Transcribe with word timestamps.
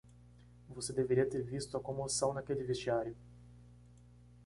Você 0.67 0.91
deveria 0.91 1.29
ter 1.29 1.43
visto 1.43 1.77
a 1.77 1.79
comoção 1.79 2.33
naquele 2.33 2.63
vestiário. 2.63 3.15